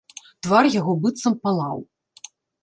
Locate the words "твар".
0.45-0.69